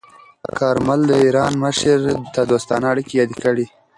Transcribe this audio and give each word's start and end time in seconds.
کارمل 0.59 0.99
د 1.09 1.11
ایران 1.23 1.53
مشر 1.63 1.99
ته 2.33 2.41
دوستانه 2.51 2.85
اړیکې 2.93 3.13
یادې 3.19 3.37
کړې. 3.43 3.65